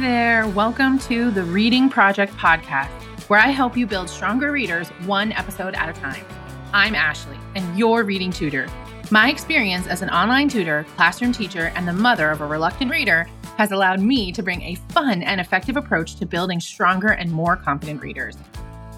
[0.00, 2.88] There, welcome to the Reading Project podcast,
[3.28, 6.24] where I help you build stronger readers one episode at a time.
[6.72, 8.68] I'm Ashley, and your reading tutor.
[9.10, 13.28] My experience as an online tutor, classroom teacher, and the mother of a reluctant reader
[13.56, 17.56] has allowed me to bring a fun and effective approach to building stronger and more
[17.56, 18.36] confident readers.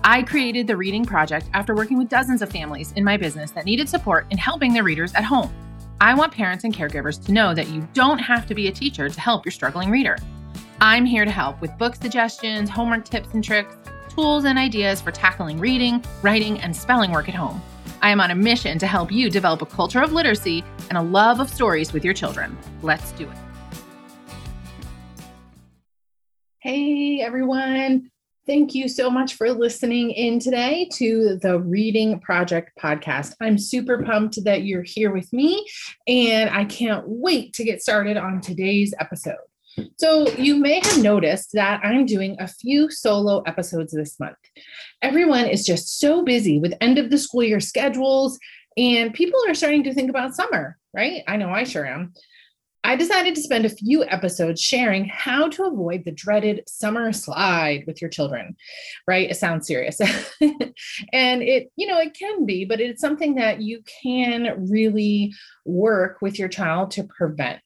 [0.04, 3.64] I created the Reading Project after working with dozens of families in my business that
[3.64, 5.50] needed support in helping their readers at home.
[5.98, 9.08] I want parents and caregivers to know that you don't have to be a teacher
[9.08, 10.18] to help your struggling reader.
[10.82, 13.76] I'm here to help with book suggestions, homework tips and tricks,
[14.08, 17.60] tools and ideas for tackling reading, writing, and spelling work at home.
[18.00, 21.02] I am on a mission to help you develop a culture of literacy and a
[21.02, 22.56] love of stories with your children.
[22.80, 23.36] Let's do it.
[26.60, 28.10] Hey, everyone.
[28.46, 33.34] Thank you so much for listening in today to the Reading Project podcast.
[33.42, 35.66] I'm super pumped that you're here with me,
[36.08, 39.36] and I can't wait to get started on today's episode.
[39.96, 44.36] So, you may have noticed that I'm doing a few solo episodes this month.
[45.02, 48.38] Everyone is just so busy with end of the school year schedules,
[48.76, 51.22] and people are starting to think about summer, right?
[51.28, 52.12] I know I sure am.
[52.82, 57.84] I decided to spend a few episodes sharing how to avoid the dreaded summer slide
[57.86, 58.56] with your children,
[59.06, 59.30] right?
[59.30, 60.00] It sounds serious.
[60.40, 65.32] and it, you know, it can be, but it's something that you can really
[65.66, 67.60] work with your child to prevent.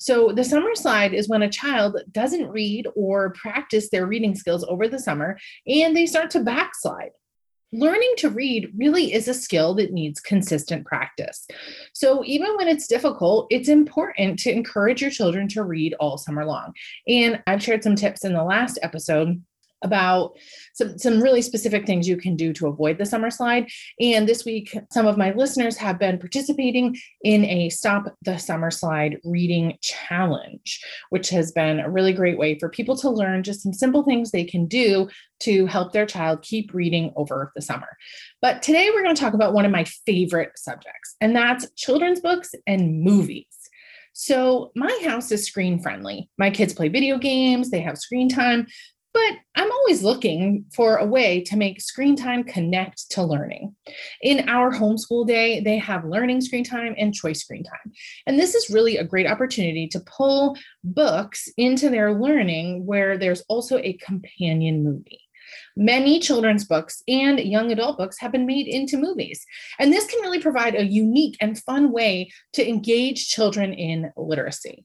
[0.00, 4.64] So, the summer slide is when a child doesn't read or practice their reading skills
[4.64, 7.12] over the summer and they start to backslide
[7.72, 11.46] learning to read really is a skill that needs consistent practice.
[11.92, 16.44] So, even when it's difficult, it's important to encourage your children to read all summer
[16.44, 16.72] long.
[17.08, 19.42] And I've shared some tips in the last episode
[19.82, 20.36] about
[20.74, 23.68] some, some really specific things you can do to avoid the summer slide.
[24.00, 28.70] And this week, some of my listeners have been participating in a Stop the Summer
[28.70, 33.62] Slide reading challenge, which has been a really great way for people to learn just
[33.62, 35.08] some simple things they can do
[35.40, 37.96] to help their child keep reading over the summer.
[38.40, 42.20] But today, we're going to talk about one of my favorite subjects, and that's children's
[42.20, 43.46] books and movies.
[44.18, 46.30] So, my house is screen friendly.
[46.38, 48.66] My kids play video games, they have screen time.
[49.16, 53.74] But I'm always looking for a way to make screen time connect to learning.
[54.20, 57.92] In our homeschool day, they have learning screen time and choice screen time.
[58.26, 63.40] And this is really a great opportunity to pull books into their learning where there's
[63.48, 65.22] also a companion movie.
[65.78, 69.46] Many children's books and young adult books have been made into movies.
[69.78, 74.84] And this can really provide a unique and fun way to engage children in literacy.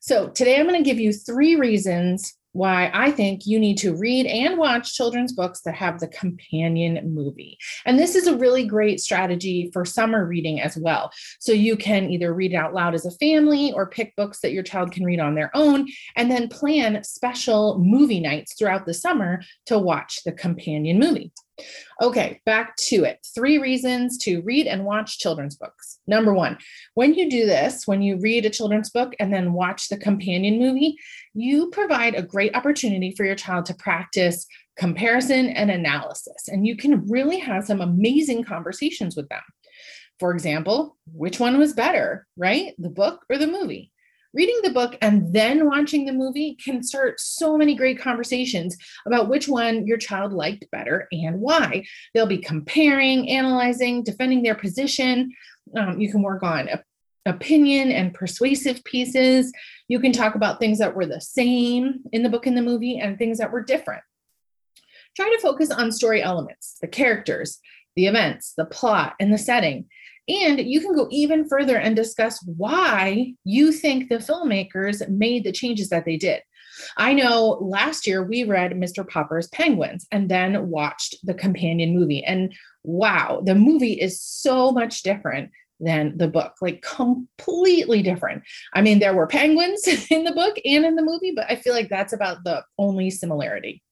[0.00, 3.94] So, today I'm going to give you three reasons why I think you need to
[3.94, 7.58] read and watch children's books that have the companion movie.
[7.84, 11.10] And this is a really great strategy for summer reading as well.
[11.40, 14.52] So you can either read it out loud as a family or pick books that
[14.52, 18.94] your child can read on their own, and then plan special movie nights throughout the
[18.94, 21.32] summer to watch the companion movie.
[22.00, 23.18] Okay, back to it.
[23.34, 25.98] Three reasons to read and watch children's books.
[26.06, 26.58] Number one,
[26.94, 30.58] when you do this, when you read a children's book and then watch the companion
[30.58, 30.96] movie,
[31.34, 36.48] you provide a great opportunity for your child to practice comparison and analysis.
[36.48, 39.42] And you can really have some amazing conversations with them.
[40.20, 42.74] For example, which one was better, right?
[42.78, 43.92] The book or the movie?
[44.34, 49.28] Reading the book and then watching the movie can start so many great conversations about
[49.28, 51.84] which one your child liked better and why.
[52.14, 55.32] They'll be comparing, analyzing, defending their position.
[55.76, 56.68] Um, you can work on
[57.26, 59.52] opinion and persuasive pieces.
[59.86, 62.98] You can talk about things that were the same in the book and the movie
[62.98, 64.02] and things that were different.
[65.16, 67.60] Try to focus on story elements, the characters,
[67.96, 69.86] the events, the plot, and the setting.
[70.28, 75.52] And you can go even further and discuss why you think the filmmakers made the
[75.52, 76.42] changes that they did.
[76.96, 79.06] I know last year we read Mr.
[79.06, 82.22] Popper's Penguins and then watched the companion movie.
[82.24, 85.50] And wow, the movie is so much different
[85.80, 88.42] than the book, like completely different.
[88.74, 91.74] I mean, there were penguins in the book and in the movie, but I feel
[91.74, 93.82] like that's about the only similarity.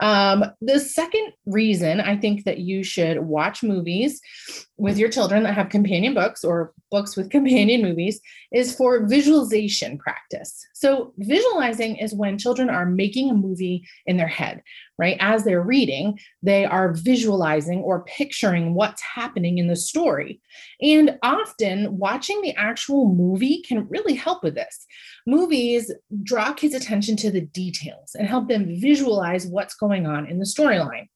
[0.00, 4.20] Um, the second reason I think that you should watch movies
[4.76, 8.20] with your children that have companion books or books with companion movies
[8.52, 10.64] is for visualization practice.
[10.74, 14.62] So, visualizing is when children are making a movie in their head,
[14.98, 15.16] right?
[15.18, 20.40] As they're reading, they are visualizing or picturing what's happening in the story.
[20.80, 24.86] And often, watching the actual movie can really help with this.
[25.26, 25.92] Movies
[26.22, 30.44] draw kids' attention to the details and help them visualize what's going on in the
[30.44, 31.08] storyline.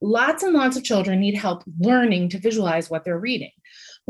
[0.00, 3.50] Lots and lots of children need help learning to visualize what they're reading.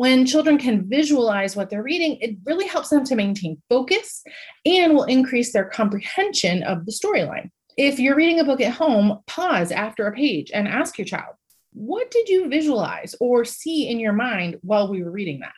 [0.00, 4.24] When children can visualize what they're reading, it really helps them to maintain focus
[4.64, 7.50] and will increase their comprehension of the storyline.
[7.76, 11.34] If you're reading a book at home, pause after a page and ask your child,
[11.74, 15.52] What did you visualize or see in your mind while we were reading that?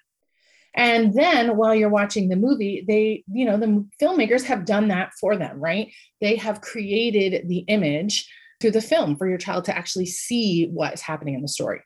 [0.75, 5.13] And then while you're watching the movie, they, you know, the filmmakers have done that
[5.21, 5.93] for them, right?
[6.21, 8.29] They have created the image
[8.61, 11.83] through the film for your child to actually see what's happening in the story.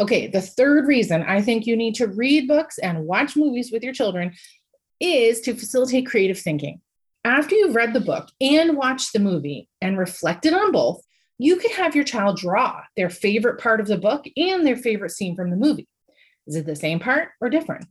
[0.00, 3.82] Okay, the third reason I think you need to read books and watch movies with
[3.82, 4.32] your children
[4.98, 6.80] is to facilitate creative thinking.
[7.22, 11.02] After you've read the book and watched the movie and reflected on both,
[11.36, 15.10] you could have your child draw their favorite part of the book and their favorite
[15.10, 15.86] scene from the movie.
[16.46, 17.84] Is it the same part or different?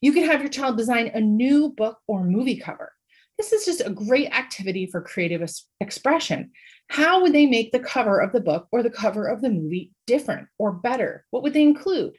[0.00, 2.92] You could have your child design a new book or movie cover.
[3.42, 5.42] This is just a great activity for creative
[5.80, 6.52] expression.
[6.86, 9.90] How would they make the cover of the book or the cover of the movie
[10.06, 11.24] different or better?
[11.30, 12.16] What would they include?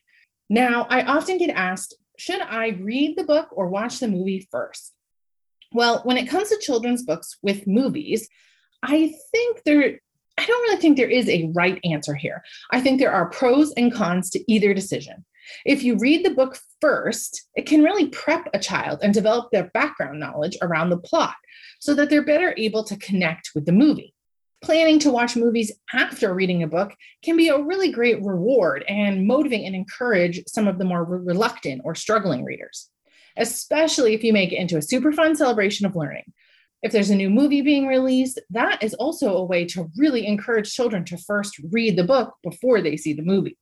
[0.50, 4.92] Now, I often get asked, should I read the book or watch the movie first?
[5.72, 8.28] Well, when it comes to children's books with movies,
[8.84, 10.00] I think there
[10.38, 12.44] I don't really think there is a right answer here.
[12.70, 15.24] I think there are pros and cons to either decision.
[15.66, 19.72] If you read the book first, it can really prep a child and develop their
[19.74, 21.36] background knowledge around the plot
[21.80, 24.14] so that they're better able to connect with the movie.
[24.62, 29.28] Planning to watch movies after reading a book can be a really great reward and
[29.28, 32.90] motivate and encourage some of the more reluctant or struggling readers,
[33.36, 36.32] especially if you make it into a super fun celebration of learning.
[36.82, 40.74] If there's a new movie being released, that is also a way to really encourage
[40.74, 43.58] children to first read the book before they see the movie.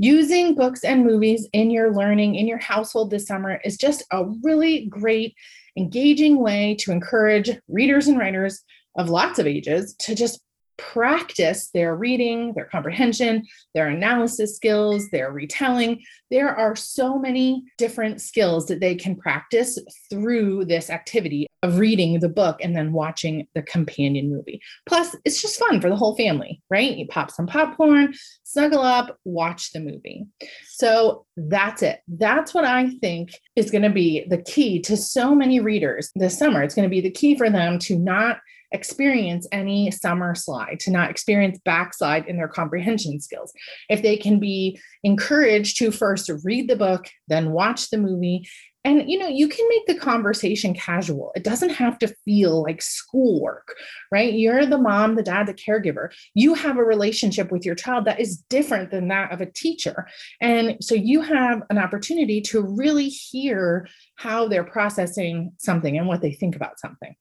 [0.00, 4.26] Using books and movies in your learning in your household this summer is just a
[4.44, 5.34] really great,
[5.76, 8.62] engaging way to encourage readers and writers
[8.96, 10.40] of lots of ages to just
[10.78, 16.02] practice their reading, their comprehension, their analysis skills, their retelling.
[16.30, 19.78] There are so many different skills that they can practice
[20.08, 24.60] through this activity of reading the book and then watching the companion movie.
[24.86, 26.96] Plus, it's just fun for the whole family, right?
[26.96, 28.14] You pop some popcorn,
[28.44, 30.26] snuggle up, watch the movie.
[30.66, 32.00] So that's it.
[32.06, 36.38] That's what I think is going to be the key to so many readers this
[36.38, 36.62] summer.
[36.62, 38.38] It's going to be the key for them to not
[38.72, 43.52] experience any summer slide, to not experience backslide in their comprehension skills.
[43.88, 48.48] If they can be encouraged to first read the book, then watch the movie,
[48.84, 51.32] and you know you can make the conversation casual.
[51.34, 53.74] It doesn't have to feel like schoolwork
[54.10, 54.32] right?
[54.32, 56.10] You're the mom the dad the caregiver.
[56.34, 60.06] You have a relationship with your child that is different than that of a teacher.
[60.40, 63.86] And so you have an opportunity to really hear
[64.16, 67.14] how they're processing something and what they think about something.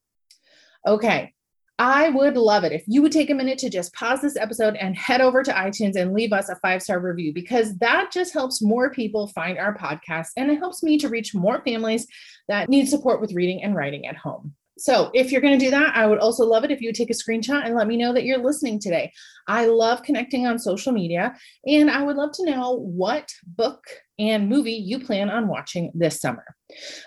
[0.85, 1.33] Okay
[1.79, 4.75] I would love it if you would take a minute to just pause this episode
[4.77, 8.33] and head over to iTunes and leave us a five star review because that just
[8.33, 12.07] helps more people find our podcast and it helps me to reach more families
[12.47, 14.55] that need support with reading and writing at home.
[14.79, 16.95] So, if you're going to do that, I would also love it if you would
[16.95, 19.11] take a screenshot and let me know that you're listening today.
[19.47, 21.35] I love connecting on social media,
[21.65, 23.83] and I would love to know what book
[24.19, 26.45] and movie you plan on watching this summer.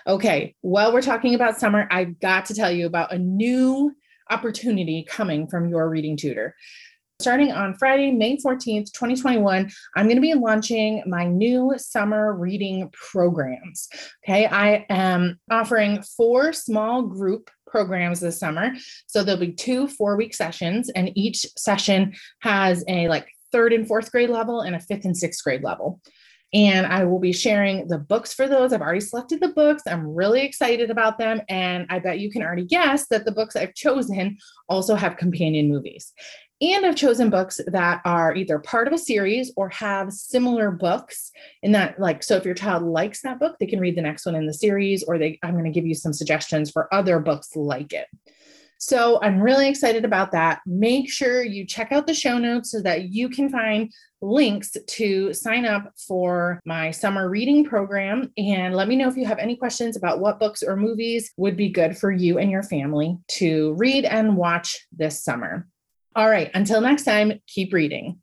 [0.05, 3.93] Okay, while we're talking about summer, I've got to tell you about a new
[4.31, 6.55] opportunity coming from your reading tutor.
[7.19, 12.89] Starting on Friday, May 14th, 2021, I'm going to be launching my new summer reading
[12.91, 13.89] programs.
[14.25, 18.71] Okay, I am offering four small group programs this summer.
[19.05, 23.87] So there'll be two four week sessions, and each session has a like third and
[23.87, 26.01] fourth grade level and a fifth and sixth grade level
[26.53, 28.73] and I will be sharing the books for those.
[28.73, 29.83] I've already selected the books.
[29.87, 31.41] I'm really excited about them.
[31.47, 35.69] And I bet you can already guess that the books I've chosen also have companion
[35.69, 36.13] movies.
[36.61, 41.31] And I've chosen books that are either part of a series or have similar books
[41.63, 44.27] in that, like, so if your child likes that book, they can read the next
[44.27, 47.19] one in the series, or they I'm going to give you some suggestions for other
[47.19, 48.05] books like it.
[48.77, 50.59] So I'm really excited about that.
[50.67, 55.33] Make sure you check out the show notes so that you can find links to
[55.33, 58.31] sign up for my summer reading program.
[58.37, 61.57] And let me know if you have any questions about what books or movies would
[61.57, 65.67] be good for you and your family to read and watch this summer.
[66.15, 68.19] All right, until next time, keep reading.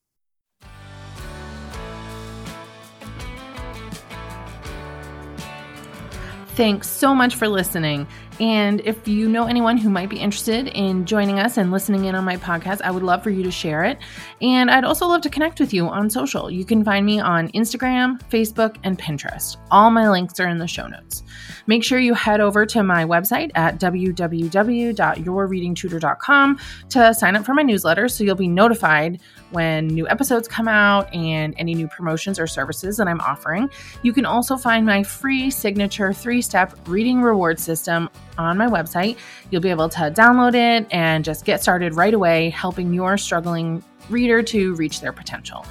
[6.58, 8.08] Thanks so much for listening.
[8.40, 12.14] And if you know anyone who might be interested in joining us and listening in
[12.14, 13.99] on my podcast, I would love for you to share it.
[14.40, 16.49] And I'd also love to connect with you on social.
[16.50, 19.57] You can find me on Instagram, Facebook, and Pinterest.
[19.71, 21.25] All my links are in the show notes.
[21.66, 26.59] Make sure you head over to my website at www.yourreadingtutor.com
[26.90, 31.12] to sign up for my newsletter so you'll be notified when new episodes come out
[31.12, 33.68] and any new promotions or services that I'm offering.
[34.02, 39.18] You can also find my free signature three step reading reward system on my website.
[39.50, 43.83] You'll be able to download it and just get started right away, helping your struggling
[44.09, 45.66] reader to reach their potential.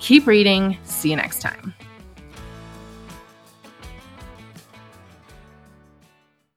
[0.00, 0.78] Keep reading.
[0.84, 1.74] See you next time.